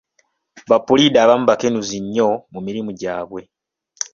[0.69, 3.41] Ba puliida abamu bakenenuzi nnyo mu mirimu gyabwe.